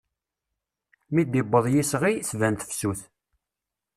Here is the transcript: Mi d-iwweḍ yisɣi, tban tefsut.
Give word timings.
Mi 1.13 1.23
d-iwweḍ 1.25 1.65
yisɣi, 1.73 2.13
tban 2.29 2.55
tefsut. 2.59 3.01